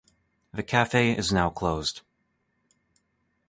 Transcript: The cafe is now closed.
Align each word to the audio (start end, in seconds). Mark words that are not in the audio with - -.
The 0.51 0.63
cafe 0.63 1.15
is 1.15 1.31
now 1.31 1.51
closed. 1.51 2.01